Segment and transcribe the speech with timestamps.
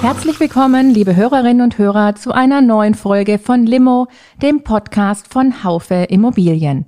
[0.00, 4.06] Herzlich willkommen, liebe Hörerinnen und Hörer, zu einer neuen Folge von Limo,
[4.40, 6.86] dem Podcast von Haufe Immobilien.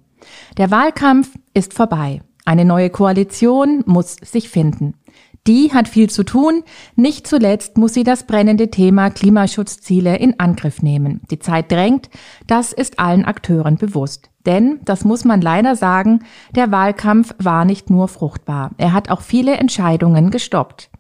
[0.59, 2.23] Der Wahlkampf ist vorbei.
[2.45, 4.95] Eine neue Koalition muss sich finden.
[5.47, 6.63] Die hat viel zu tun.
[6.95, 11.23] Nicht zuletzt muss sie das brennende Thema Klimaschutzziele in Angriff nehmen.
[11.31, 12.11] Die Zeit drängt.
[12.47, 14.31] Das ist allen Akteuren bewusst.
[14.47, 16.21] Denn, das muss man leider sagen,
[16.55, 18.71] der Wahlkampf war nicht nur fruchtbar.
[18.79, 20.91] Er hat auch viele Entscheidungen gestoppt.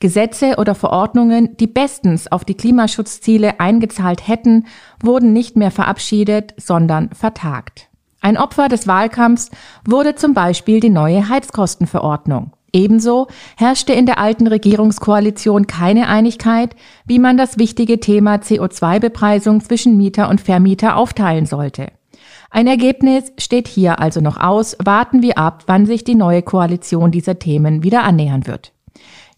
[0.00, 4.66] Gesetze oder Verordnungen, die bestens auf die Klimaschutzziele eingezahlt hätten,
[5.02, 7.88] wurden nicht mehr verabschiedet, sondern vertagt.
[8.20, 9.50] Ein Opfer des Wahlkampfs
[9.84, 12.52] wurde zum Beispiel die neue Heizkostenverordnung.
[12.72, 16.76] Ebenso herrschte in der alten Regierungskoalition keine Einigkeit,
[17.06, 21.88] wie man das wichtige Thema CO2-Bepreisung zwischen Mieter und Vermieter aufteilen sollte.
[22.50, 24.76] Ein Ergebnis steht hier also noch aus.
[24.82, 28.72] Warten wir ab, wann sich die neue Koalition dieser Themen wieder annähern wird.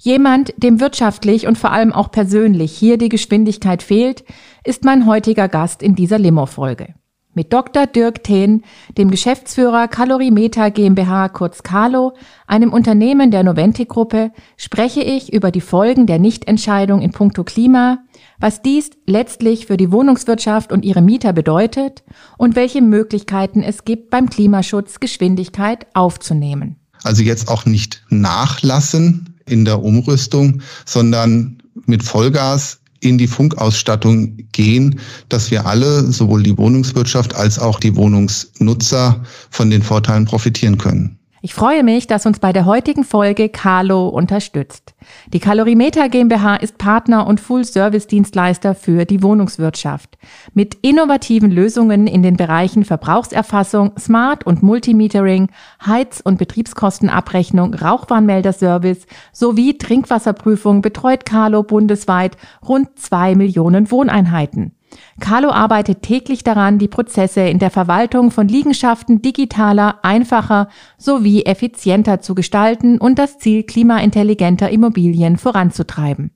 [0.03, 4.25] Jemand, dem wirtschaftlich und vor allem auch persönlich hier die Geschwindigkeit fehlt,
[4.65, 6.95] ist mein heutiger Gast in dieser Limo-Folge.
[7.35, 7.87] Mit Dr.
[7.87, 8.63] Dirk Thehn,
[8.97, 12.15] dem Geschäftsführer Calorimeter GmbH kurz Calo,
[12.47, 17.99] einem Unternehmen der Noventi-Gruppe, spreche ich über die Folgen der Nichtentscheidung in puncto Klima,
[18.39, 22.05] was dies letztlich für die Wohnungswirtschaft und ihre Mieter bedeutet
[22.39, 26.77] und welche Möglichkeiten es gibt, beim Klimaschutz Geschwindigkeit aufzunehmen.
[27.05, 35.01] Also jetzt auch nicht nachlassen in der Umrüstung, sondern mit Vollgas in die Funkausstattung gehen,
[35.29, 41.20] dass wir alle, sowohl die Wohnungswirtschaft als auch die Wohnungsnutzer, von den Vorteilen profitieren können.
[41.43, 44.95] Ich freue mich, dass uns bei der heutigen Folge Carlo unterstützt.
[45.33, 50.19] Die Calorimeter GmbH ist Partner und Full-Service-Dienstleister für die Wohnungswirtschaft.
[50.53, 55.49] Mit innovativen Lösungen in den Bereichen Verbrauchserfassung, Smart- und Multimetering,
[55.87, 62.37] Heiz- und Betriebskostenabrechnung, Rauchwarnmelderservice sowie Trinkwasserprüfung betreut Carlo bundesweit
[62.69, 64.75] rund zwei Millionen Wohneinheiten.
[65.21, 70.69] Carlo arbeitet täglich daran, die Prozesse in der Verwaltung von Liegenschaften digitaler, einfacher
[70.99, 76.33] sowie effizienter zu gestalten und das Ziel klimaintelligenter Immobilien voranzutreiben.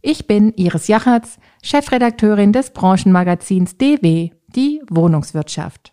[0.00, 5.90] Ich bin Iris Jachertz, Chefredakteurin des Branchenmagazins DW, die Wohnungswirtschaft.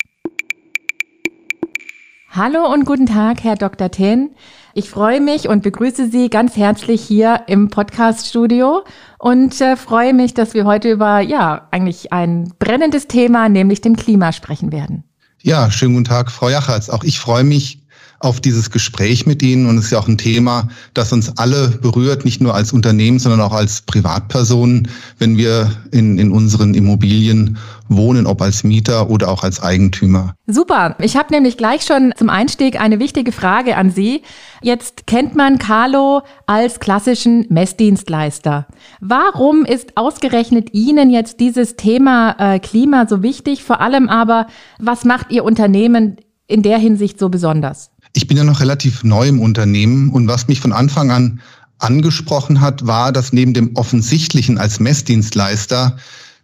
[2.31, 3.91] Hallo und guten Tag, Herr Dr.
[3.91, 4.31] Ten.
[4.79, 8.85] Ich freue mich und begrüße Sie ganz herzlich hier im Podcast-Studio
[9.17, 13.97] und äh, freue mich, dass wir heute über, ja, eigentlich ein brennendes Thema, nämlich dem
[13.97, 15.03] Klima sprechen werden.
[15.41, 16.89] Ja, schönen guten Tag, Frau Jachatz.
[16.89, 17.78] Auch ich freue mich
[18.19, 19.65] auf dieses Gespräch mit Ihnen.
[19.67, 23.19] Und es ist ja auch ein Thema, das uns alle berührt, nicht nur als Unternehmen,
[23.19, 27.57] sondern auch als Privatpersonen, wenn wir in, in unseren Immobilien
[27.87, 30.35] wohnen, ob als Mieter oder auch als Eigentümer.
[30.47, 30.95] Super.
[30.99, 34.21] Ich habe nämlich gleich schon zum Einstieg eine wichtige Frage an Sie.
[34.61, 38.67] Jetzt kennt man Carlo als klassischen Messdienstleister.
[38.99, 43.63] Warum ist ausgerechnet Ihnen jetzt dieses Thema äh, Klima so wichtig?
[43.63, 44.47] Vor allem aber,
[44.77, 47.91] was macht Ihr Unternehmen in der Hinsicht so besonders?
[48.13, 51.41] Ich bin ja noch relativ neu im Unternehmen und was mich von Anfang an
[51.79, 55.97] angesprochen hat, war, dass neben dem Offensichtlichen als Messdienstleister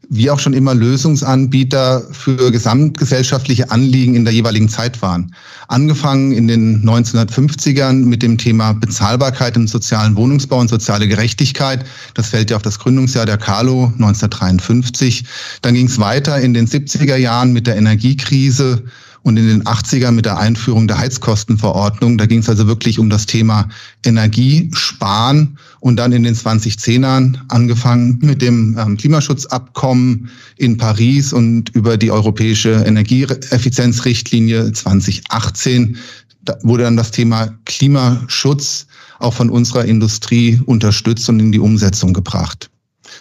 [0.09, 5.33] wir auch schon immer Lösungsanbieter für gesamtgesellschaftliche Anliegen in der jeweiligen Zeit waren.
[5.67, 11.85] Angefangen in den 1950ern mit dem Thema Bezahlbarkeit im sozialen Wohnungsbau und soziale Gerechtigkeit.
[12.13, 15.25] Das fällt ja auf das Gründungsjahr der Carlo 1953.
[15.61, 18.83] Dann ging es weiter in den 70er Jahren mit der Energiekrise
[19.25, 22.19] und in den 80ern mit der Einführung der Heizkostenverordnung.
[22.19, 23.67] Da ging es also wirklich um das Thema
[24.05, 31.97] Energiesparen und dann in den 2010ern angefangen mit dem ähm, Klimaschutzabkommen in Paris und über
[31.97, 35.97] die europäische Energieeffizienzrichtlinie 2018
[36.43, 38.85] da wurde dann das Thema Klimaschutz
[39.17, 42.69] auch von unserer Industrie unterstützt und in die Umsetzung gebracht.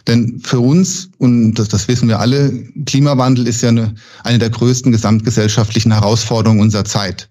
[0.07, 2.53] Denn für uns, und das, das wissen wir alle,
[2.85, 7.29] Klimawandel ist ja eine, eine der größten gesamtgesellschaftlichen Herausforderungen unserer Zeit.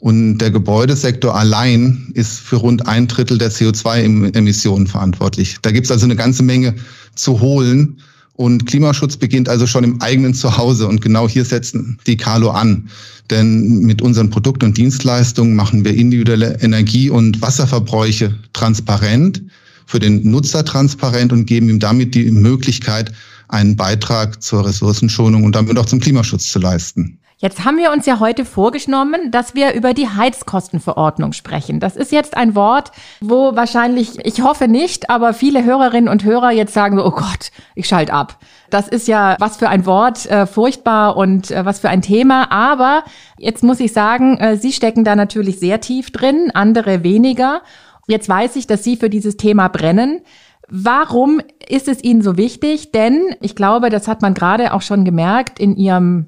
[0.00, 5.56] Und der Gebäudesektor allein ist für rund ein Drittel der CO2-Emissionen verantwortlich.
[5.62, 6.74] Da gibt es also eine ganze Menge
[7.14, 7.98] zu holen.
[8.34, 10.86] Und Klimaschutz beginnt also schon im eigenen Zuhause.
[10.86, 12.88] Und genau hier setzen die Carlo an.
[13.30, 19.42] Denn mit unseren Produkten und Dienstleistungen machen wir individuelle Energie- und Wasserverbräuche transparent
[19.88, 23.10] für den Nutzer transparent und geben ihm damit die Möglichkeit,
[23.48, 27.18] einen Beitrag zur Ressourcenschonung und damit auch zum Klimaschutz zu leisten.
[27.40, 31.78] Jetzt haben wir uns ja heute vorgenommen, dass wir über die Heizkostenverordnung sprechen.
[31.80, 32.90] Das ist jetzt ein Wort,
[33.20, 37.86] wo wahrscheinlich, ich hoffe nicht, aber viele Hörerinnen und Hörer jetzt sagen, oh Gott, ich
[37.86, 38.38] schalte ab.
[38.70, 42.50] Das ist ja was für ein Wort, äh, furchtbar und äh, was für ein Thema.
[42.50, 43.04] Aber
[43.38, 47.62] jetzt muss ich sagen, äh, Sie stecken da natürlich sehr tief drin, andere weniger.
[48.08, 50.22] Jetzt weiß ich, dass Sie für dieses Thema brennen.
[50.68, 52.90] Warum ist es Ihnen so wichtig?
[52.90, 56.26] Denn ich glaube, das hat man gerade auch schon gemerkt in Ihrem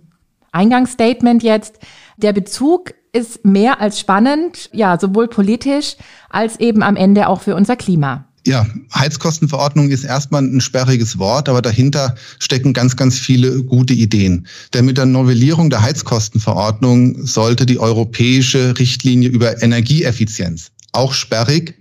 [0.53, 1.79] Eingangsstatement jetzt.
[2.19, 5.97] Der Bezug ist mehr als spannend, ja, sowohl politisch
[6.29, 8.27] als eben am Ende auch für unser Klima.
[8.47, 14.47] Ja, Heizkostenverordnung ist erstmal ein sperriges Wort, aber dahinter stecken ganz, ganz viele gute Ideen.
[14.73, 21.75] Denn mit der Novellierung der Heizkostenverordnung sollte die europäische Richtlinie über Energieeffizienz, auch sperrig,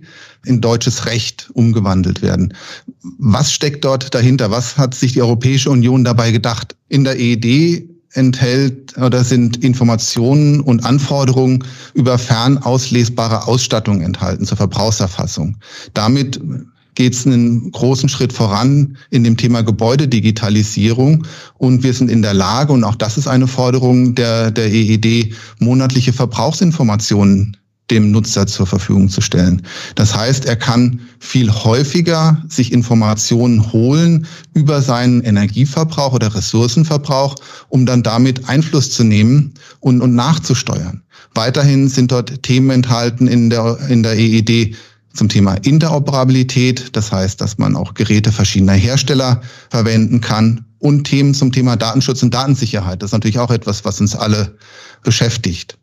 [0.44, 2.54] in deutsches Recht umgewandelt werden.
[3.18, 4.50] Was steckt dort dahinter?
[4.50, 6.76] Was hat sich die Europäische Union dabei gedacht?
[6.88, 11.64] In der EED enthält oder sind Informationen und Anforderungen
[11.94, 15.56] über fernauslesbare Ausstattung enthalten zur Verbrauchserfassung.
[15.94, 16.40] Damit
[16.96, 21.24] geht es einen großen Schritt voran in dem Thema Gebäudedigitalisierung
[21.56, 25.32] und wir sind in der Lage, und auch das ist eine Forderung der, der EED,
[25.60, 27.56] monatliche Verbrauchsinformationen
[27.90, 29.62] dem Nutzer zur Verfügung zu stellen.
[29.94, 37.34] Das heißt, er kann viel häufiger sich Informationen holen über seinen Energieverbrauch oder Ressourcenverbrauch,
[37.68, 41.02] um dann damit Einfluss zu nehmen und, und nachzusteuern.
[41.34, 44.76] Weiterhin sind dort Themen enthalten in der, in der EED
[45.14, 46.96] zum Thema Interoperabilität.
[46.96, 49.40] Das heißt, dass man auch Geräte verschiedener Hersteller
[49.70, 53.02] verwenden kann und Themen zum Thema Datenschutz und Datensicherheit.
[53.02, 54.56] Das ist natürlich auch etwas, was uns alle
[55.02, 55.78] beschäftigt.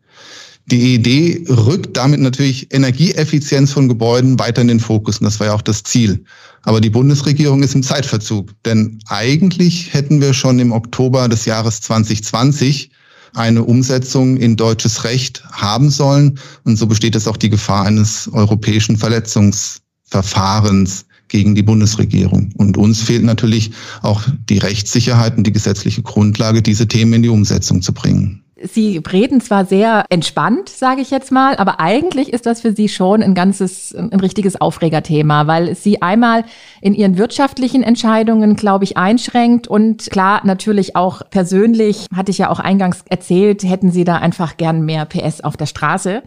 [0.70, 5.16] Die Idee rückt damit natürlich Energieeffizienz von Gebäuden weiter in den Fokus.
[5.18, 6.22] Und das war ja auch das Ziel.
[6.62, 8.50] Aber die Bundesregierung ist im Zeitverzug.
[8.66, 12.90] Denn eigentlich hätten wir schon im Oktober des Jahres 2020
[13.34, 16.38] eine Umsetzung in deutsches Recht haben sollen.
[16.64, 22.52] Und so besteht es auch die Gefahr eines europäischen Verletzungsverfahrens gegen die Bundesregierung.
[22.56, 23.70] Und uns fehlt natürlich
[24.02, 28.44] auch die Rechtssicherheit und die gesetzliche Grundlage, diese Themen in die Umsetzung zu bringen.
[28.62, 32.88] Sie reden zwar sehr entspannt, sage ich jetzt mal, aber eigentlich ist das für Sie
[32.88, 36.44] schon ein ganzes, ein richtiges Aufregerthema, weil Sie einmal
[36.80, 42.50] in Ihren wirtschaftlichen Entscheidungen, glaube ich, einschränkt und klar, natürlich auch persönlich, hatte ich ja
[42.50, 46.22] auch eingangs erzählt, hätten Sie da einfach gern mehr PS auf der Straße.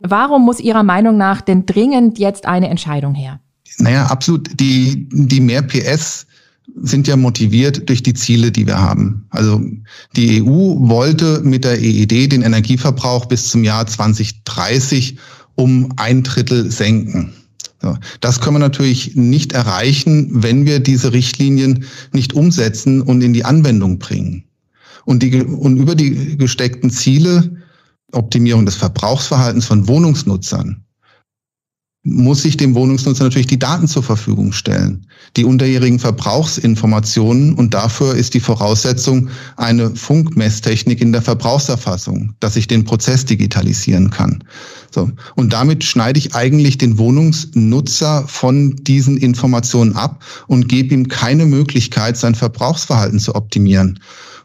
[0.00, 3.40] Warum muss Ihrer Meinung nach denn dringend jetzt eine Entscheidung her?
[3.78, 4.48] Naja, absolut.
[4.60, 6.26] Die, die mehr PS
[6.76, 9.26] sind ja motiviert durch die Ziele, die wir haben.
[9.30, 9.60] Also
[10.16, 15.16] die EU wollte mit der EED den Energieverbrauch bis zum Jahr 2030
[15.54, 17.32] um ein Drittel senken.
[18.20, 23.44] Das können wir natürlich nicht erreichen, wenn wir diese Richtlinien nicht umsetzen und in die
[23.44, 24.44] Anwendung bringen.
[25.04, 27.62] Und, die, und über die gesteckten Ziele,
[28.12, 30.83] Optimierung des Verbrauchsverhaltens von Wohnungsnutzern,
[32.06, 35.06] muss ich dem Wohnungsnutzer natürlich die Daten zur Verfügung stellen,
[35.38, 42.66] die unterjährigen Verbrauchsinformationen und dafür ist die Voraussetzung eine Funkmesstechnik in der Verbrauchserfassung, dass ich
[42.66, 44.44] den Prozess digitalisieren kann.
[44.92, 45.10] So.
[45.34, 51.46] Und damit schneide ich eigentlich den Wohnungsnutzer von diesen Informationen ab und gebe ihm keine
[51.46, 53.98] Möglichkeit, sein Verbrauchsverhalten zu optimieren.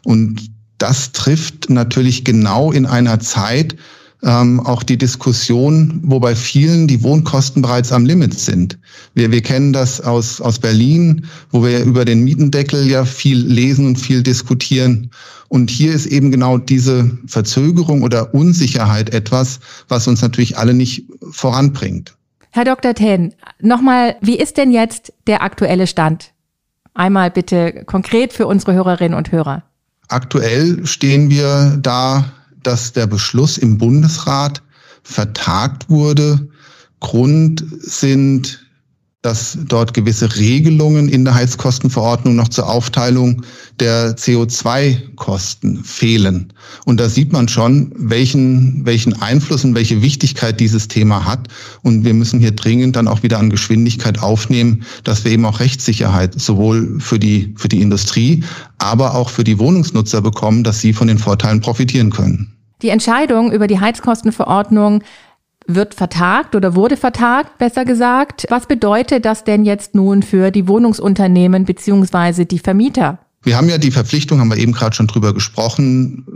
[0.04, 3.76] Und das trifft natürlich genau in einer Zeit,
[4.22, 8.78] ähm, auch die Diskussion, wo bei vielen die Wohnkosten bereits am Limit sind.
[9.14, 13.86] Wir, wir kennen das aus, aus Berlin, wo wir über den Mietendeckel ja viel lesen
[13.86, 15.10] und viel diskutieren.
[15.48, 21.06] Und hier ist eben genau diese Verzögerung oder Unsicherheit etwas, was uns natürlich alle nicht
[21.30, 22.14] voranbringt.
[22.50, 22.94] Herr Dr.
[22.94, 26.32] Ten, nochmal, wie ist denn jetzt der aktuelle Stand?
[26.94, 29.62] Einmal bitte konkret für unsere Hörerinnen und Hörer.
[30.08, 34.62] Aktuell stehen wir da dass der Beschluss im Bundesrat
[35.02, 36.48] vertagt wurde.
[37.00, 38.66] Grund sind,
[39.22, 43.42] dass dort gewisse Regelungen in der Heizkostenverordnung noch zur Aufteilung
[43.78, 46.52] der CO2-Kosten fehlen.
[46.86, 51.48] Und da sieht man schon, welchen, welchen Einfluss und welche Wichtigkeit dieses Thema hat.
[51.82, 55.60] Und wir müssen hier dringend dann auch wieder an Geschwindigkeit aufnehmen, dass wir eben auch
[55.60, 58.42] Rechtssicherheit sowohl für die, für die Industrie,
[58.78, 62.56] aber auch für die Wohnungsnutzer bekommen, dass sie von den Vorteilen profitieren können.
[62.80, 65.02] Die Entscheidung über die Heizkostenverordnung
[65.66, 68.46] wird vertagt oder wurde vertagt, besser gesagt.
[68.48, 73.18] Was bedeutet das denn jetzt nun für die Wohnungsunternehmen beziehungsweise die Vermieter?
[73.42, 76.26] Wir haben ja die Verpflichtung, haben wir eben gerade schon drüber gesprochen,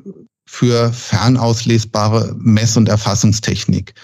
[0.47, 3.95] für fernauslesbare Mess- und Erfassungstechnik.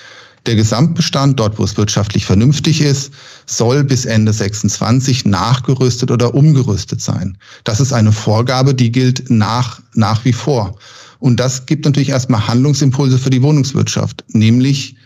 [0.47, 3.13] Der Gesamtbestand, dort wo es wirtschaftlich vernünftig ist,
[3.47, 7.37] soll bis Ende 26 nachgerüstet oder umgerüstet sein.
[7.65, 10.77] Das ist eine Vorgabe, die gilt nach, nach wie vor.
[11.19, 14.97] Und das gibt natürlich erstmal Handlungsimpulse für die Wohnungswirtschaft, nämlich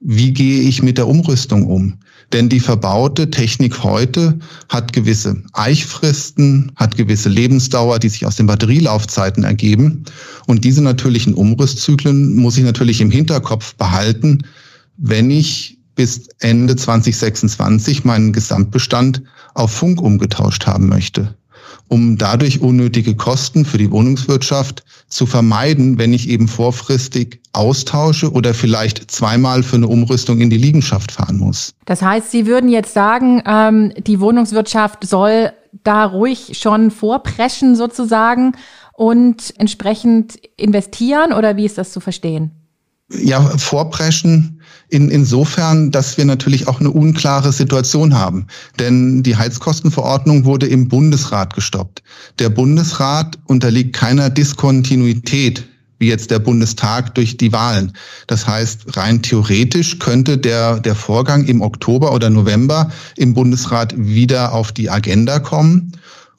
[0.00, 1.98] wie gehe ich mit der Umrüstung um?
[2.32, 8.46] Denn die verbaute Technik heute hat gewisse Eichfristen, hat gewisse Lebensdauer, die sich aus den
[8.46, 10.04] Batterielaufzeiten ergeben.
[10.46, 14.42] Und diese natürlichen Umrüstzyklen muss ich natürlich im Hinterkopf behalten,
[14.96, 19.22] wenn ich bis Ende 2026 meinen Gesamtbestand
[19.54, 21.34] auf Funk umgetauscht haben möchte
[21.88, 28.54] um dadurch unnötige Kosten für die Wohnungswirtschaft zu vermeiden, wenn ich eben vorfristig austausche oder
[28.54, 31.72] vielleicht zweimal für eine Umrüstung in die Liegenschaft fahren muss.
[31.84, 38.52] Das heißt, Sie würden jetzt sagen, ähm, die Wohnungswirtschaft soll da ruhig schon vorpreschen sozusagen
[38.92, 42.63] und entsprechend investieren oder wie ist das zu verstehen?
[43.22, 48.46] Ja, vorpreschen in, insofern, dass wir natürlich auch eine unklare Situation haben.
[48.78, 52.02] Denn die Heizkostenverordnung wurde im Bundesrat gestoppt.
[52.38, 55.64] Der Bundesrat unterliegt keiner Diskontinuität
[55.98, 57.92] wie jetzt der Bundestag durch die Wahlen.
[58.26, 64.52] Das heißt, rein theoretisch könnte der, der Vorgang im Oktober oder November im Bundesrat wieder
[64.52, 65.92] auf die Agenda kommen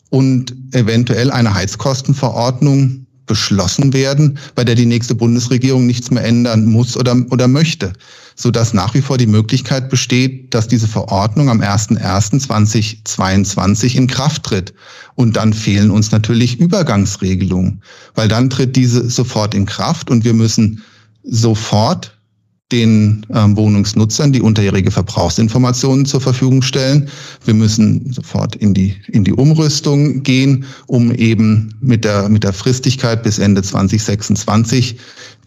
[0.10, 6.96] und eventuell eine Heizkostenverordnung beschlossen werden, bei der die nächste Bundesregierung nichts mehr ändern muss
[6.98, 7.94] oder, oder möchte,
[8.36, 14.74] sodass nach wie vor die Möglichkeit besteht, dass diese Verordnung am 01.01.2022 in Kraft tritt.
[15.16, 17.82] Und dann fehlen uns natürlich Übergangsregelungen,
[18.16, 20.84] weil dann tritt diese sofort in Kraft und wir müssen
[21.24, 22.15] sofort
[22.72, 27.10] den ähm, Wohnungsnutzern die unterjährige Verbrauchsinformationen zur Verfügung stellen.
[27.46, 32.54] Wir müssen sofort in die, in die Umrüstung gehen, um eben mit der, mit der
[32.54, 34.98] Fristigkeit bis Ende 2026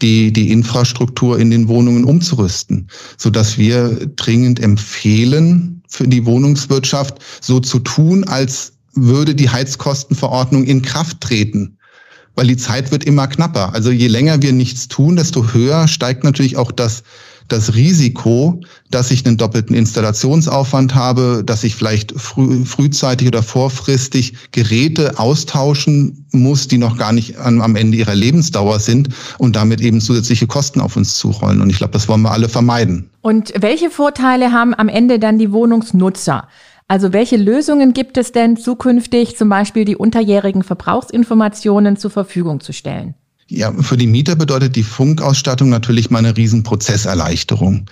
[0.01, 7.59] die, die Infrastruktur in den Wohnungen umzurüsten, sodass wir dringend empfehlen, für die Wohnungswirtschaft so
[7.59, 11.78] zu tun, als würde die Heizkostenverordnung in Kraft treten
[12.39, 13.73] weil die Zeit wird immer knapper.
[13.73, 17.03] Also je länger wir nichts tun, desto höher steigt natürlich auch das,
[17.49, 24.35] das Risiko, dass ich einen doppelten Installationsaufwand habe, dass ich vielleicht früh, frühzeitig oder vorfristig
[24.53, 29.81] Geräte austauschen muss, die noch gar nicht am, am Ende ihrer Lebensdauer sind und damit
[29.81, 31.59] eben zusätzliche Kosten auf uns zurollen.
[31.59, 33.09] Und ich glaube, das wollen wir alle vermeiden.
[33.19, 36.47] Und welche Vorteile haben am Ende dann die Wohnungsnutzer?
[36.89, 42.73] Also welche Lösungen gibt es denn zukünftig, zum Beispiel die unterjährigen Verbrauchsinformationen zur Verfügung zu
[42.73, 43.13] stellen?
[43.47, 47.85] Ja, für die Mieter bedeutet die Funkausstattung natürlich mal eine Riesenprozesserleichterung.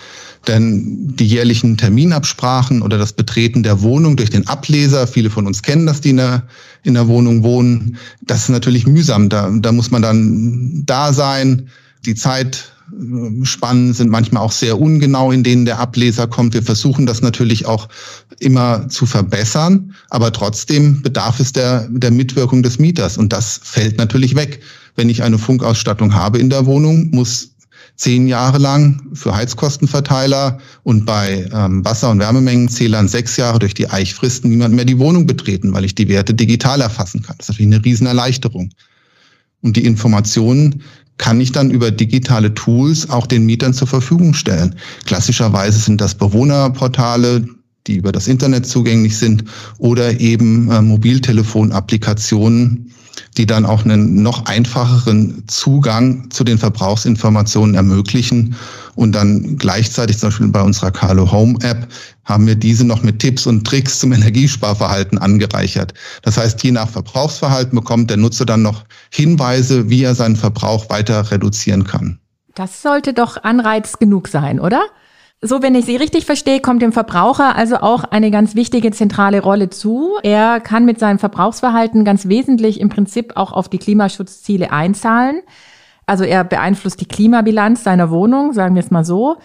[0.47, 5.61] Denn die jährlichen Terminabsprachen oder das Betreten der Wohnung durch den Ableser, viele von uns
[5.61, 6.47] kennen das, die in der,
[6.83, 9.29] in der Wohnung wohnen, das ist natürlich mühsam.
[9.29, 11.69] Da, da muss man dann da sein,
[12.05, 12.71] die Zeit
[13.43, 16.53] Spannen sind manchmal auch sehr ungenau, in denen der Ableser kommt.
[16.53, 17.89] Wir versuchen das natürlich auch
[18.39, 23.97] immer zu verbessern, aber trotzdem bedarf es der, der Mitwirkung des Mieters und das fällt
[23.97, 24.61] natürlich weg.
[24.95, 27.51] Wenn ich eine Funkausstattung habe in der Wohnung, muss
[27.97, 33.89] zehn Jahre lang für Heizkostenverteiler und bei ähm, Wasser- und Wärmemengenzählern sechs Jahre durch die
[33.89, 37.35] Eichfristen niemand mehr die Wohnung betreten, weil ich die Werte digital erfassen kann.
[37.37, 38.69] Das ist natürlich eine Riesenerleichterung.
[39.61, 40.83] Und die Informationen
[41.17, 44.75] kann ich dann über digitale Tools auch den Mietern zur Verfügung stellen.
[45.05, 47.47] Klassischerweise sind das Bewohnerportale,
[47.87, 49.45] die über das Internet zugänglich sind,
[49.77, 52.91] oder eben äh, Mobiltelefon-Applikationen,
[53.37, 58.55] die dann auch einen noch einfacheren Zugang zu den Verbrauchsinformationen ermöglichen.
[58.95, 61.87] Und dann gleichzeitig zum Beispiel bei unserer Carlo Home App
[62.25, 65.93] haben wir diese noch mit Tipps und Tricks zum Energiesparverhalten angereichert.
[66.23, 70.89] Das heißt, je nach Verbrauchsverhalten bekommt der Nutzer dann noch Hinweise, wie er seinen Verbrauch
[70.89, 72.19] weiter reduzieren kann.
[72.55, 74.81] Das sollte doch Anreiz genug sein, oder?
[75.41, 79.39] So, wenn ich Sie richtig verstehe, kommt dem Verbraucher also auch eine ganz wichtige zentrale
[79.41, 80.17] Rolle zu.
[80.23, 85.41] Er kann mit seinem Verbrauchsverhalten ganz wesentlich im Prinzip auch auf die Klimaschutzziele einzahlen.
[86.07, 89.37] Also er beeinflusst die Klimabilanz seiner Wohnung, sagen wir es mal so.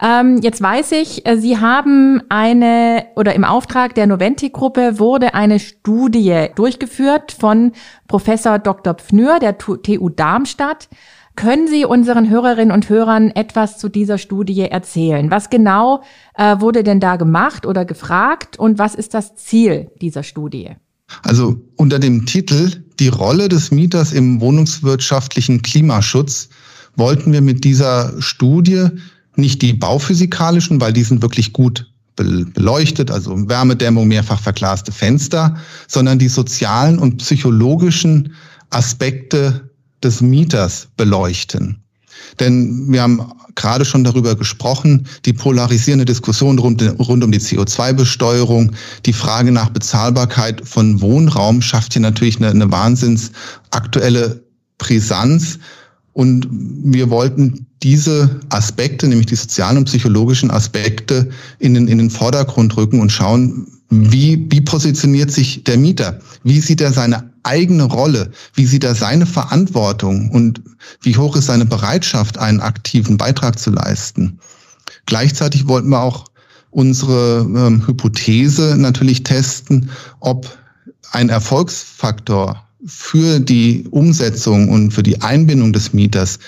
[0.00, 5.58] Ähm, jetzt weiß ich, äh, Sie haben eine oder im Auftrag der Noventi-Gruppe wurde eine
[5.58, 7.72] Studie durchgeführt von
[8.06, 8.94] Professor Dr.
[8.94, 10.88] Pfnür der TU Darmstadt.
[11.38, 15.30] Können Sie unseren Hörerinnen und Hörern etwas zu dieser Studie erzählen?
[15.30, 16.02] Was genau
[16.34, 20.70] äh, wurde denn da gemacht oder gefragt und was ist das Ziel dieser Studie?
[21.22, 26.48] Also unter dem Titel Die Rolle des Mieters im wohnungswirtschaftlichen Klimaschutz
[26.96, 28.88] wollten wir mit dieser Studie
[29.36, 36.18] nicht die bauphysikalischen, weil die sind wirklich gut beleuchtet, also Wärmedämmung, mehrfach verglaste Fenster, sondern
[36.18, 38.34] die sozialen und psychologischen
[38.70, 39.67] Aspekte
[40.02, 41.82] des Mieters beleuchten.
[42.40, 48.72] Denn wir haben gerade schon darüber gesprochen, die polarisierende Diskussion rund, rund um die CO2-Besteuerung,
[49.06, 53.32] die Frage nach Bezahlbarkeit von Wohnraum schafft hier natürlich eine, eine wahnsinns
[53.70, 54.42] aktuelle
[54.78, 55.58] Brisanz.
[56.12, 61.28] Und wir wollten diese Aspekte, nämlich die sozialen und psychologischen Aspekte,
[61.58, 66.20] in den, in den Vordergrund rücken und schauen, wie, wie positioniert sich der Mieter?
[66.42, 68.32] Wie sieht er seine eigene Rolle?
[68.54, 70.30] Wie sieht er seine Verantwortung?
[70.30, 70.60] Und
[71.00, 74.38] wie hoch ist seine Bereitschaft, einen aktiven Beitrag zu leisten?
[75.06, 76.26] Gleichzeitig wollten wir auch
[76.70, 79.90] unsere ähm, Hypothese natürlich testen,
[80.20, 80.58] ob
[81.12, 86.38] ein Erfolgsfaktor für die Umsetzung und für die Einbindung des Mieters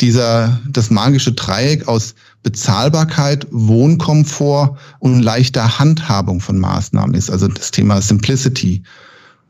[0.00, 7.70] dieser, das magische Dreieck aus Bezahlbarkeit, Wohnkomfort und leichter Handhabung von Maßnahmen ist, also das
[7.70, 8.82] Thema Simplicity.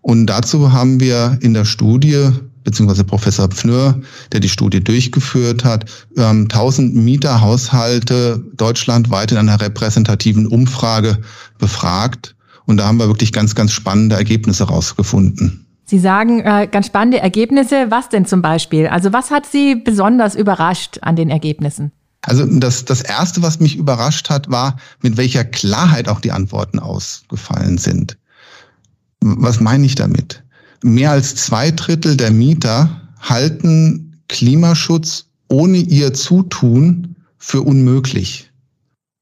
[0.01, 2.31] Und dazu haben wir in der Studie,
[2.65, 4.01] beziehungsweise Professor Pfnür,
[4.33, 11.19] der die Studie durchgeführt hat, 1000 ähm, Mieterhaushalte deutschlandweit in einer repräsentativen Umfrage
[11.59, 12.37] befragt.
[12.65, 15.67] Und da haben wir wirklich ganz, ganz spannende Ergebnisse rausgefunden.
[15.85, 17.87] Sie sagen äh, ganz spannende Ergebnisse.
[17.91, 18.87] Was denn zum Beispiel?
[18.89, 21.93] Also was hat Sie besonders überrascht an den Ergebnissen?
[22.29, 26.79] Also das, das Erste, was mich überrascht hat, war, mit welcher Klarheit auch die Antworten
[26.79, 28.19] ausgefallen sind.
[29.21, 30.45] Was meine ich damit?
[30.83, 38.51] Mehr als zwei Drittel der Mieter halten Klimaschutz ohne ihr Zutun für unmöglich.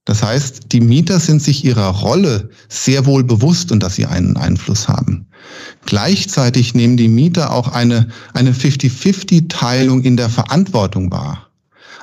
[0.05, 4.37] Das heißt, die Mieter sind sich ihrer Rolle sehr wohl bewusst und dass sie einen
[4.37, 5.29] Einfluss haben.
[5.85, 11.46] Gleichzeitig nehmen die Mieter auch eine, eine 50-50-Teilung in der Verantwortung wahr.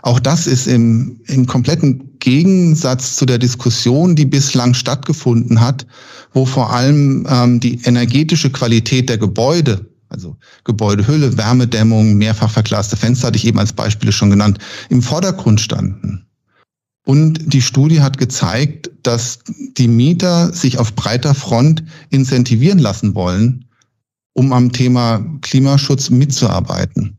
[0.04, 5.88] Auch das ist im, im kompletten Gegensatz zu der Diskussion, die bislang stattgefunden hat,
[6.34, 13.28] wo vor allem ähm, die energetische Qualität der Gebäude also Gebäudehülle, Wärmedämmung, mehrfach verglaste Fenster
[13.28, 16.28] hatte ich eben als Beispiele schon genannt, im Vordergrund standen.
[17.06, 19.40] Und die Studie hat gezeigt, dass
[19.78, 23.66] die Mieter sich auf breiter Front incentivieren lassen wollen,
[24.34, 27.18] um am Thema Klimaschutz mitzuarbeiten.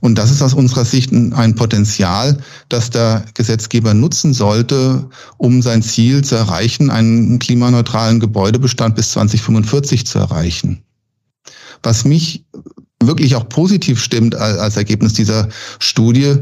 [0.00, 5.82] Und das ist aus unserer Sicht ein Potenzial, das der Gesetzgeber nutzen sollte, um sein
[5.82, 10.82] Ziel zu erreichen, einen klimaneutralen Gebäudebestand bis 2045 zu erreichen.
[11.82, 12.44] Was mich
[13.02, 16.36] wirklich auch positiv stimmt als Ergebnis dieser Studie,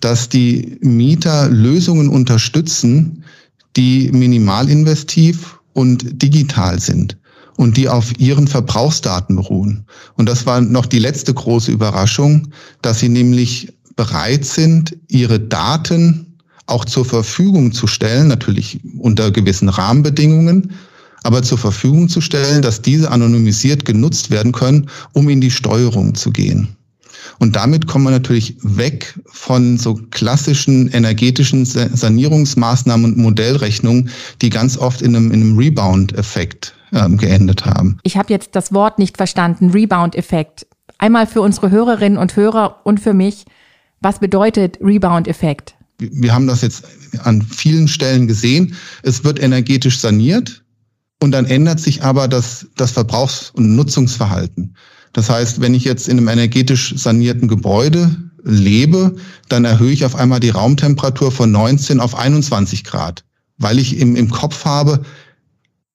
[0.00, 3.24] dass die Mieter Lösungen unterstützen,
[3.76, 7.16] die minimalinvestiv und digital sind
[7.56, 9.84] und die auf ihren Verbrauchsdaten beruhen.
[10.16, 12.48] Und das war noch die letzte große Überraschung,
[12.82, 19.68] dass sie nämlich bereit sind, ihre Daten auch zur Verfügung zu stellen, natürlich unter gewissen
[19.68, 20.72] Rahmenbedingungen,
[21.24, 26.14] aber zur Verfügung zu stellen, dass diese anonymisiert genutzt werden können, um in die Steuerung
[26.14, 26.68] zu gehen.
[27.38, 34.10] Und damit kommen wir natürlich weg von so klassischen energetischen Sanierungsmaßnahmen und Modellrechnungen,
[34.40, 37.98] die ganz oft in einem, in einem Rebound-Effekt ähm, geendet haben.
[38.02, 40.66] Ich habe jetzt das Wort nicht verstanden, Rebound-Effekt.
[40.98, 43.44] Einmal für unsere Hörerinnen und Hörer und für mich,
[44.00, 45.74] was bedeutet Rebound-Effekt?
[45.98, 46.84] Wir haben das jetzt
[47.22, 48.74] an vielen Stellen gesehen.
[49.02, 50.64] Es wird energetisch saniert
[51.20, 54.76] und dann ändert sich aber das, das Verbrauchs- und Nutzungsverhalten.
[55.12, 59.16] Das heißt, wenn ich jetzt in einem energetisch sanierten Gebäude lebe,
[59.48, 63.24] dann erhöhe ich auf einmal die Raumtemperatur von 19 auf 21 Grad,
[63.58, 65.02] weil ich im, im Kopf habe,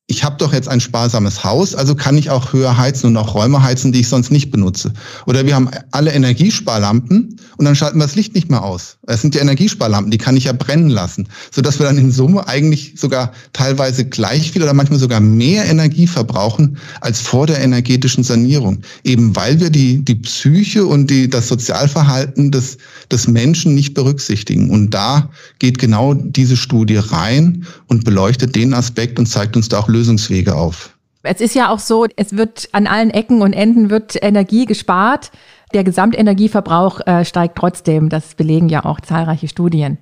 [0.09, 3.35] ich habe doch jetzt ein sparsames Haus, also kann ich auch höher heizen und auch
[3.35, 4.93] Räume heizen, die ich sonst nicht benutze.
[5.25, 8.97] Oder wir haben alle Energiesparlampen und dann schalten wir das Licht nicht mehr aus.
[9.05, 12.47] Es sind die Energiesparlampen, die kann ich ja brennen lassen, sodass wir dann in Summe
[12.47, 18.23] eigentlich sogar teilweise gleich viel oder manchmal sogar mehr Energie verbrauchen als vor der energetischen
[18.23, 18.79] Sanierung.
[19.03, 22.77] Eben weil wir die, die Psyche und die, das Sozialverhalten des,
[23.11, 24.69] des Menschen nicht berücksichtigen.
[24.69, 29.79] Und da geht genau diese Studie rein und beleuchtet den Aspekt und zeigt uns da
[29.79, 30.97] auch Lösungswege auf.
[31.23, 35.31] Es ist ja auch so, es wird an allen Ecken und Enden wird Energie gespart.
[35.73, 38.09] Der Gesamtenergieverbrauch äh, steigt trotzdem.
[38.09, 39.97] Das belegen ja auch zahlreiche Studien.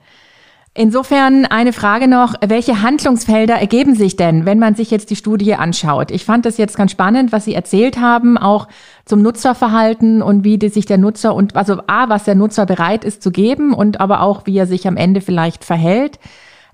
[0.77, 5.55] Insofern eine Frage noch, welche Handlungsfelder ergeben sich denn, wenn man sich jetzt die Studie
[5.55, 6.11] anschaut?
[6.11, 8.67] Ich fand das jetzt ganz spannend, was Sie erzählt haben, auch
[9.05, 13.23] zum Nutzerverhalten und wie sich der Nutzer und also A, was der Nutzer bereit ist
[13.23, 16.19] zu geben und aber auch, wie er sich am Ende vielleicht verhält.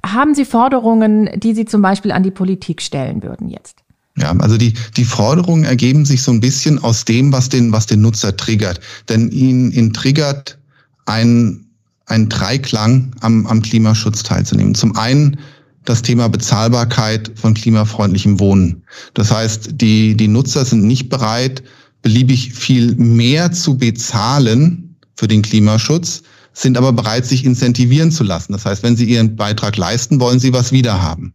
[0.05, 3.79] Haben Sie Forderungen, die Sie zum Beispiel an die Politik stellen würden jetzt?
[4.17, 7.85] Ja, also die, die Forderungen ergeben sich so ein bisschen aus dem, was den, was
[7.85, 8.79] den Nutzer triggert.
[9.09, 10.57] Denn ihn, ihn triggert
[11.05, 11.65] ein,
[12.07, 14.75] ein Dreiklang am, am Klimaschutz teilzunehmen.
[14.75, 15.37] Zum einen
[15.85, 18.83] das Thema Bezahlbarkeit von klimafreundlichem Wohnen.
[19.13, 21.63] Das heißt, die, die Nutzer sind nicht bereit,
[22.01, 28.53] beliebig viel mehr zu bezahlen für den Klimaschutz, sind aber bereit, sich incentivieren zu lassen.
[28.53, 31.33] Das heißt, wenn sie ihren Beitrag leisten, wollen sie was wiederhaben.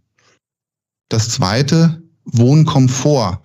[1.09, 3.40] Das zweite, Wohnkomfort.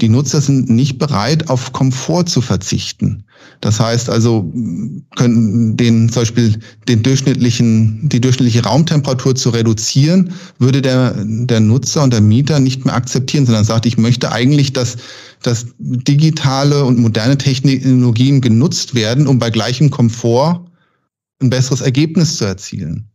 [0.00, 3.24] Die Nutzer sind nicht bereit, auf Komfort zu verzichten.
[3.60, 4.52] Das heißt also,
[5.14, 6.58] können den zum Beispiel
[6.88, 12.84] den durchschnittlichen, die durchschnittliche Raumtemperatur zu reduzieren, würde der, der Nutzer und der Mieter nicht
[12.84, 14.96] mehr akzeptieren, sondern sagt, ich möchte eigentlich, dass,
[15.44, 20.64] dass digitale und moderne Technologien genutzt werden, um bei gleichem Komfort
[21.42, 23.10] ein besseres Ergebnis zu erzielen.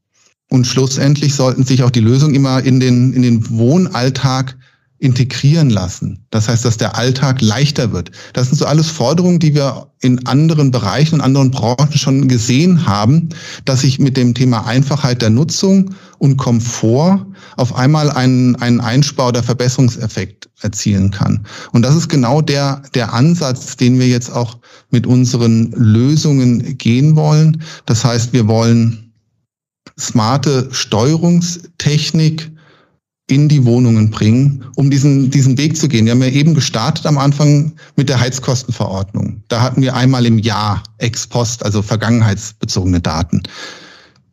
[0.49, 4.57] Und schlussendlich sollten sich auch die Lösungen immer in den, in den Wohnalltag
[4.99, 6.25] integrieren lassen.
[6.29, 8.11] Das heißt, dass der Alltag leichter wird.
[8.33, 12.85] Das sind so alles Forderungen, die wir in anderen Bereichen und anderen Branchen schon gesehen
[12.85, 13.29] haben,
[13.65, 17.25] dass ich mit dem Thema Einfachheit der Nutzung und Komfort
[17.57, 21.45] auf einmal einen, einen Einspar- oder Verbesserungseffekt erzielen kann.
[21.71, 24.57] Und das ist genau der, der Ansatz, den wir jetzt auch
[24.89, 27.61] mit unseren Lösungen gehen wollen.
[27.85, 29.13] Das heißt, wir wollen
[29.97, 32.51] smarte Steuerungstechnik
[33.29, 36.05] in die Wohnungen bringen, um diesen, diesen Weg zu gehen.
[36.05, 39.43] Wir haben ja eben gestartet am Anfang mit der Heizkostenverordnung.
[39.49, 43.43] Da hatten wir einmal im Jahr ex post, also vergangenheitsbezogene Daten.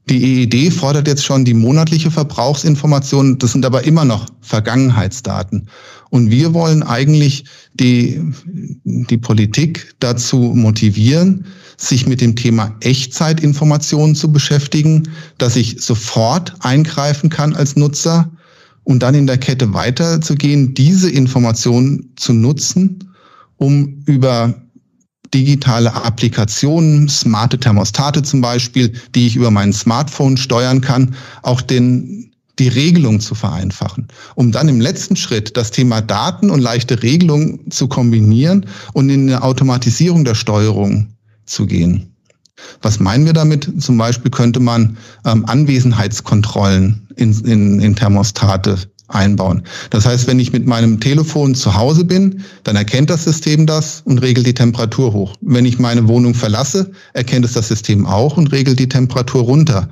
[0.08, 3.38] Die EED fordert jetzt schon die monatliche Verbrauchsinformation.
[3.38, 5.68] Das sind aber immer noch Vergangenheitsdaten.
[6.10, 8.22] Und wir wollen eigentlich die,
[8.84, 17.28] die Politik dazu motivieren, sich mit dem Thema Echtzeitinformationen zu beschäftigen, dass ich sofort eingreifen
[17.28, 18.30] kann als Nutzer,
[18.86, 23.12] und dann in der Kette weiterzugehen, diese Informationen zu nutzen,
[23.56, 24.54] um über
[25.32, 32.30] digitale Applikationen, smarte Thermostate zum Beispiel, die ich über mein Smartphone steuern kann, auch den,
[32.58, 37.70] die Regelung zu vereinfachen, um dann im letzten Schritt das Thema Daten und leichte Regelung
[37.70, 41.08] zu kombinieren und in eine Automatisierung der Steuerung
[41.44, 42.12] zu gehen.
[42.80, 43.70] Was meinen wir damit?
[43.82, 49.62] Zum Beispiel könnte man ähm, Anwesenheitskontrollen in, in, in Thermostate einbauen.
[49.90, 54.02] Das heißt, wenn ich mit meinem Telefon zu Hause bin, dann erkennt das System das
[54.04, 55.34] und regelt die Temperatur hoch.
[55.40, 59.88] Wenn ich meine Wohnung verlasse, erkennt es das System auch und regelt die Temperatur runter.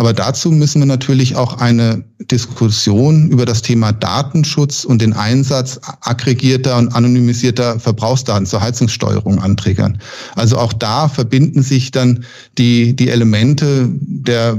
[0.00, 5.78] Aber dazu müssen wir natürlich auch eine Diskussion über das Thema Datenschutz und den Einsatz
[6.00, 10.00] aggregierter und anonymisierter Verbrauchsdaten zur Heizungssteuerung anträgern.
[10.36, 12.24] Also auch da verbinden sich dann
[12.56, 14.56] die, die Elemente der,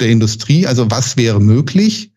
[0.00, 0.66] der Industrie.
[0.66, 2.11] Also was wäre möglich?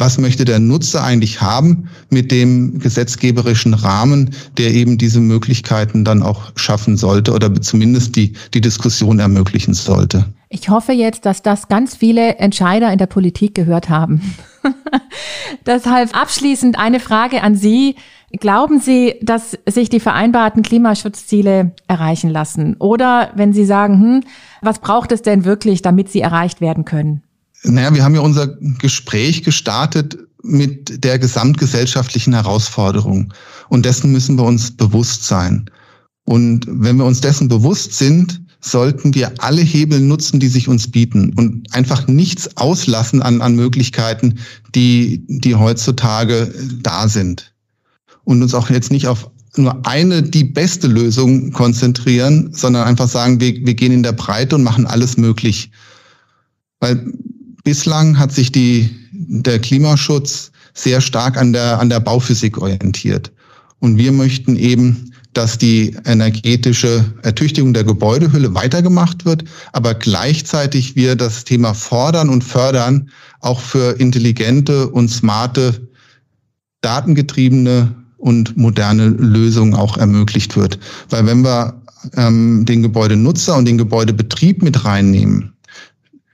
[0.00, 6.22] Was möchte der Nutzer eigentlich haben mit dem gesetzgeberischen Rahmen, der eben diese Möglichkeiten dann
[6.22, 10.24] auch schaffen sollte oder zumindest die, die Diskussion ermöglichen sollte.
[10.48, 14.34] Ich hoffe jetzt, dass das ganz viele Entscheider in der Politik gehört haben.
[15.66, 17.94] Deshalb abschließend eine Frage an Sie.
[18.32, 22.74] Glauben Sie, dass sich die vereinbarten Klimaschutzziele erreichen lassen?
[22.78, 24.24] Oder wenn Sie sagen, hm,
[24.60, 27.22] was braucht es denn wirklich, damit sie erreicht werden können?
[27.62, 33.32] Naja, wir haben ja unser Gespräch gestartet mit der gesamtgesellschaftlichen Herausforderung.
[33.68, 35.70] Und dessen müssen wir uns bewusst sein.
[36.24, 40.90] Und wenn wir uns dessen bewusst sind, sollten wir alle Hebel nutzen, die sich uns
[40.90, 44.38] bieten und einfach nichts auslassen an, an Möglichkeiten,
[44.74, 47.54] die, die heutzutage da sind.
[48.24, 53.40] Und uns auch jetzt nicht auf nur eine, die beste Lösung konzentrieren, sondern einfach sagen,
[53.40, 55.72] wir, wir gehen in der Breite und machen alles möglich.
[56.78, 57.12] Weil
[57.64, 63.32] Bislang hat sich die, der Klimaschutz sehr stark an der, an der Bauphysik orientiert.
[63.80, 71.14] Und wir möchten eben, dass die energetische Ertüchtigung der Gebäudehülle weitergemacht wird, aber gleichzeitig wir
[71.14, 75.88] das Thema fordern und fördern auch für intelligente und smarte,
[76.80, 80.78] datengetriebene und moderne Lösungen auch ermöglicht wird.
[81.10, 81.80] Weil wenn wir
[82.16, 85.52] ähm, den Gebäudenutzer und den Gebäudebetrieb mit reinnehmen,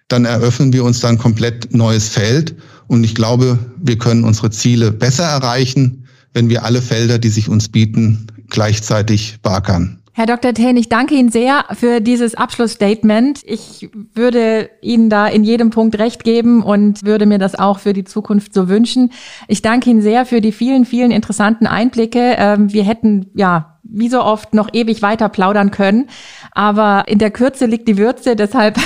[0.09, 2.55] dann eröffnen wir uns dann komplett neues Feld.
[2.87, 7.49] Und ich glaube, wir können unsere Ziele besser erreichen, wenn wir alle Felder, die sich
[7.49, 10.01] uns bieten, gleichzeitig beackern.
[10.13, 10.55] Herr Dr.
[10.55, 13.43] Thien, ich danke Ihnen sehr für dieses Abschlussstatement.
[13.45, 17.93] Ich würde Ihnen da in jedem Punkt recht geben und würde mir das auch für
[17.93, 19.13] die Zukunft so wünschen.
[19.47, 22.37] Ich danke Ihnen sehr für die vielen, vielen interessanten Einblicke.
[22.39, 26.09] Ähm, wir hätten, ja, wie so oft noch ewig weiter plaudern können.
[26.53, 28.37] Aber in der Kürze liegt die Würze.
[28.37, 28.79] Deshalb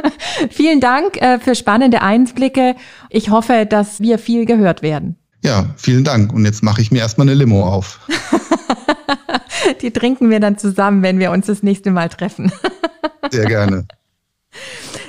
[0.50, 2.74] vielen Dank äh, für spannende Einblicke.
[3.10, 5.16] Ich hoffe, dass wir viel gehört werden.
[5.44, 6.32] Ja, vielen Dank.
[6.32, 8.00] Und jetzt mache ich mir erstmal eine Limo auf.
[9.82, 12.52] Die trinken wir dann zusammen, wenn wir uns das nächste Mal treffen.
[13.30, 13.86] Sehr gerne.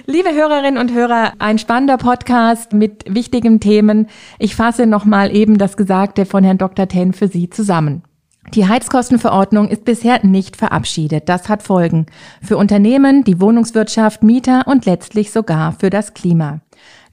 [0.05, 4.07] Liebe Hörerinnen und Hörer, ein spannender Podcast mit wichtigen Themen.
[4.39, 6.87] Ich fasse nochmal eben das Gesagte von Herrn Dr.
[6.87, 8.03] Ten für Sie zusammen.
[8.55, 11.29] Die Heizkostenverordnung ist bisher nicht verabschiedet.
[11.29, 12.07] Das hat Folgen
[12.41, 16.61] für Unternehmen, die Wohnungswirtschaft, Mieter und letztlich sogar für das Klima.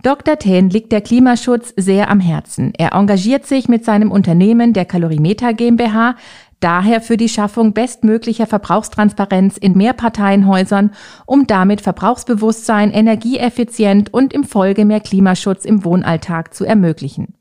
[0.02, 0.38] Dr.
[0.38, 2.72] Ten liegt der Klimaschutz sehr am Herzen.
[2.78, 6.14] Er engagiert sich mit seinem Unternehmen der Kalorimeter GmbH
[6.60, 10.92] daher für die Schaffung bestmöglicher Verbrauchstransparenz in Mehrparteienhäusern,
[11.26, 17.35] um damit Verbrauchsbewusstsein, energieeffizient und im Folge mehr Klimaschutz im Wohnalltag zu ermöglichen.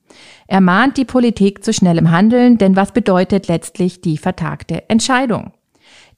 [0.47, 5.51] Er mahnt die Politik zu schnellem Handeln, denn was bedeutet letztlich die vertagte Entscheidung?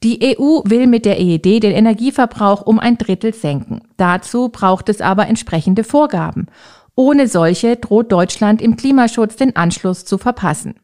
[0.04, 3.82] Die EU will mit der EED den Energieverbrauch um ein Drittel senken.
[3.98, 6.48] Dazu braucht es aber entsprechende Vorgaben.
[6.96, 10.76] Ohne solche droht Deutschland im Klimaschutz den Anschluss zu verpassen.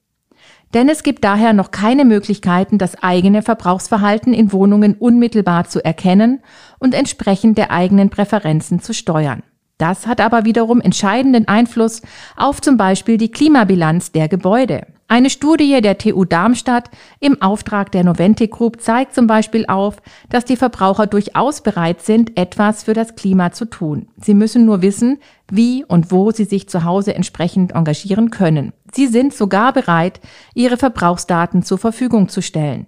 [0.73, 6.41] Denn es gibt daher noch keine Möglichkeiten, das eigene Verbrauchsverhalten in Wohnungen unmittelbar zu erkennen
[6.79, 9.43] und entsprechend der eigenen Präferenzen zu steuern.
[9.84, 12.04] Das hat aber wiederum entscheidenden Einfluss
[12.38, 14.88] auf zum Beispiel die Klimabilanz der Gebäude.
[15.10, 19.98] Eine Studie der TU Darmstadt im Auftrag der Noventic Group zeigt zum Beispiel auf,
[20.30, 24.08] dass die Verbraucher durchaus bereit sind, etwas für das Klima zu tun.
[24.15, 25.19] Sie müssen nur wissen,
[25.52, 28.72] wie und wo sie sich zu Hause entsprechend engagieren können.
[28.93, 30.22] Sie sind sogar bereit,
[30.54, 32.86] ihre Verbrauchsdaten zur Verfügung zu stellen.